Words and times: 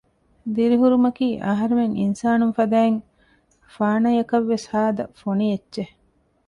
ދިރިހުރުމަކީ 0.55 1.27
އަހަރެމެން 1.45 1.95
އިންސާނުން 1.99 2.55
ފަދައިން 2.57 2.99
ފާނަޔަކަށް 3.75 4.47
ވެސް 4.51 4.65
ހާދަ 4.71 5.03
ފޮނި 5.19 5.45
އެއްޗެއް 5.51 5.93